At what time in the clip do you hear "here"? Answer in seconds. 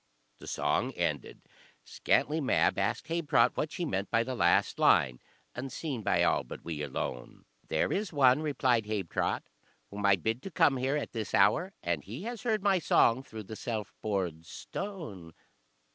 10.77-10.97